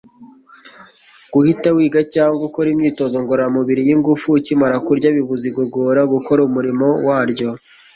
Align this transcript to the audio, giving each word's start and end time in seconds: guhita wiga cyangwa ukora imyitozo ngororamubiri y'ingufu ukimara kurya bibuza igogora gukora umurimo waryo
guhita 1.33 1.67
wiga 1.77 2.01
cyangwa 2.13 2.41
ukora 2.49 2.67
imyitozo 2.71 3.15
ngororamubiri 3.21 3.81
y'ingufu 3.87 4.27
ukimara 4.37 4.75
kurya 4.85 5.09
bibuza 5.15 5.43
igogora 5.51 6.01
gukora 6.13 6.39
umurimo 6.49 6.87
waryo 7.07 7.49